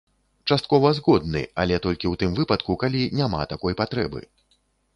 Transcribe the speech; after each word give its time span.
Часткова 0.53 0.87
згодны, 0.99 1.43
але 1.63 1.75
толькі 1.85 2.05
ў 2.11 2.15
тым 2.23 2.31
выпадку, 2.41 2.71
калі 2.85 3.01
няма 3.21 3.45
такой 3.55 3.73
патрэбы. 3.83 4.27